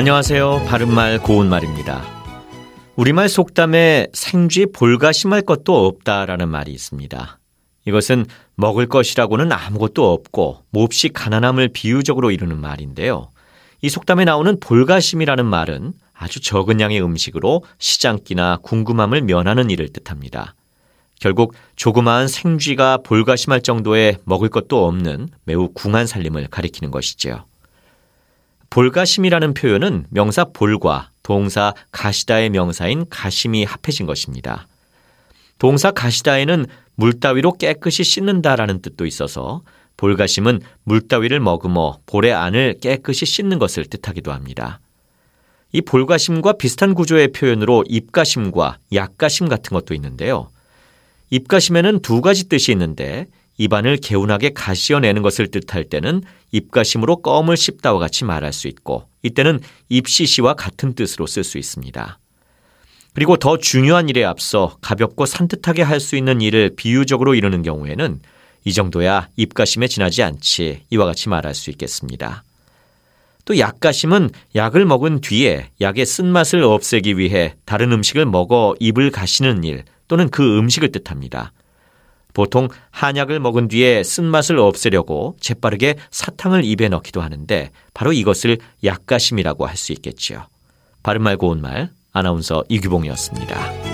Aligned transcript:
안녕하세요. 0.00 0.64
바른말 0.66 1.18
고운말입니다. 1.18 2.02
우리말 2.96 3.28
속담에 3.28 4.06
생쥐 4.14 4.64
볼가 4.72 5.12
심할 5.12 5.42
것도 5.42 5.84
없다라는 5.86 6.48
말이 6.48 6.72
있습니다. 6.72 7.38
이것은 7.84 8.24
먹을 8.54 8.86
것이라고는 8.86 9.52
아무것도 9.52 10.10
없고 10.10 10.62
몹시 10.70 11.10
가난함을 11.10 11.68
비유적으로 11.74 12.30
이루는 12.30 12.58
말인데요. 12.58 13.28
이 13.82 13.90
속담에 13.90 14.24
나오는 14.24 14.58
볼가심이라는 14.58 15.44
말은 15.44 15.92
아주 16.14 16.40
적은 16.40 16.80
양의 16.80 17.02
음식으로 17.02 17.62
시장기나 17.78 18.60
궁금함을 18.62 19.20
면하는 19.20 19.68
일을 19.68 19.90
뜻합니다. 19.90 20.54
결국 21.20 21.52
조그마한 21.76 22.26
생쥐가 22.26 23.00
볼가심할 23.04 23.60
정도의 23.60 24.16
먹을 24.24 24.48
것도 24.48 24.86
없는 24.86 25.28
매우 25.44 25.68
궁한 25.74 26.06
살림을 26.06 26.46
가리키는 26.46 26.90
것이지요. 26.90 27.49
볼가심이라는 28.70 29.54
표현은 29.54 30.06
명사 30.10 30.44
볼과 30.44 31.10
동사 31.24 31.74
가시다의 31.90 32.50
명사인 32.50 33.04
가심이 33.10 33.64
합해진 33.64 34.06
것입니다. 34.06 34.68
동사 35.58 35.90
가시다에는 35.90 36.66
물 36.94 37.18
따위로 37.18 37.52
깨끗이 37.54 38.04
씻는다라는 38.04 38.80
뜻도 38.80 39.06
있어서 39.06 39.62
볼가심은 39.96 40.60
물 40.84 41.06
따위를 41.08 41.40
머금어 41.40 41.98
볼의 42.06 42.32
안을 42.32 42.76
깨끗이 42.80 43.26
씻는 43.26 43.58
것을 43.58 43.86
뜻하기도 43.86 44.32
합니다. 44.32 44.80
이 45.72 45.80
볼가심과 45.80 46.54
비슷한 46.54 46.94
구조의 46.94 47.32
표현으로 47.32 47.84
입가심과 47.88 48.78
약가심 48.92 49.48
같은 49.48 49.74
것도 49.74 49.94
있는데요. 49.94 50.48
입가심에는 51.30 52.00
두 52.00 52.20
가지 52.20 52.48
뜻이 52.48 52.72
있는데 52.72 53.26
입안을 53.60 53.98
개운하게 53.98 54.54
가시어내는 54.54 55.20
것을 55.20 55.48
뜻할 55.48 55.84
때는 55.84 56.22
입가심으로 56.50 57.16
껌을 57.16 57.58
씹다와 57.58 57.98
같이 57.98 58.24
말할 58.24 58.54
수 58.54 58.68
있고 58.68 59.04
이때는 59.22 59.60
입시시와 59.90 60.54
같은 60.54 60.94
뜻으로 60.94 61.26
쓸 61.26 61.44
수 61.44 61.58
있습니다. 61.58 62.18
그리고 63.12 63.36
더 63.36 63.58
중요한 63.58 64.08
일에 64.08 64.24
앞서 64.24 64.78
가볍고 64.80 65.26
산뜻하게 65.26 65.82
할 65.82 66.00
수 66.00 66.16
있는 66.16 66.40
일을 66.40 66.70
비유적으로 66.74 67.34
이루는 67.34 67.62
경우에는 67.62 68.20
이 68.64 68.72
정도야 68.72 69.28
입가심에 69.36 69.88
지나지 69.88 70.22
않지 70.22 70.84
이와 70.88 71.04
같이 71.04 71.28
말할 71.28 71.54
수 71.54 71.68
있겠습니다. 71.68 72.44
또 73.44 73.58
약가심은 73.58 74.30
약을 74.54 74.86
먹은 74.86 75.20
뒤에 75.20 75.68
약의 75.82 76.06
쓴맛을 76.06 76.62
없애기 76.62 77.18
위해 77.18 77.56
다른 77.66 77.92
음식을 77.92 78.24
먹어 78.24 78.74
입을 78.80 79.10
가시는 79.10 79.64
일 79.64 79.84
또는 80.08 80.30
그 80.30 80.58
음식을 80.58 80.92
뜻합니다. 80.92 81.52
보통 82.32 82.68
한약을 82.90 83.40
먹은 83.40 83.68
뒤에 83.68 84.02
쓴맛을 84.02 84.58
없애려고 84.58 85.36
재빠르게 85.40 85.96
사탕을 86.10 86.64
입에 86.64 86.88
넣기도 86.88 87.20
하는데 87.20 87.70
바로 87.94 88.12
이것을 88.12 88.58
약가심이라고 88.84 89.66
할 89.66 89.76
수 89.76 89.92
있겠지요. 89.92 90.46
바른말 91.02 91.36
고운말 91.38 91.90
아나운서 92.12 92.64
이규봉이었습니다. 92.68 93.89